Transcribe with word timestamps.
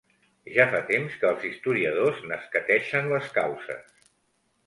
Ja 0.53 0.63
fa 0.69 0.79
temps 0.91 1.17
que 1.23 1.27
els 1.31 1.43
historiadors 1.49 2.23
n'escateixen 2.31 3.13
les 3.13 3.31
causes. 3.39 3.95